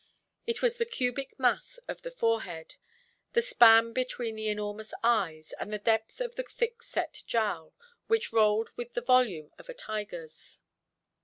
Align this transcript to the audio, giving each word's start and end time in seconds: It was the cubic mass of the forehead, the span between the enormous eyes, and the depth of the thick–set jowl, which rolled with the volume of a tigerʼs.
It 0.47 0.63
was 0.63 0.77
the 0.79 0.85
cubic 0.87 1.37
mass 1.37 1.77
of 1.87 2.01
the 2.01 2.09
forehead, 2.09 2.73
the 3.33 3.41
span 3.43 3.93
between 3.93 4.33
the 4.35 4.47
enormous 4.49 4.95
eyes, 5.03 5.53
and 5.59 5.71
the 5.71 5.77
depth 5.77 6.19
of 6.19 6.33
the 6.33 6.41
thick–set 6.43 7.21
jowl, 7.27 7.75
which 8.07 8.33
rolled 8.33 8.71
with 8.75 8.95
the 8.95 9.01
volume 9.01 9.51
of 9.59 9.69
a 9.69 9.75
tigerʼs. 9.75 10.57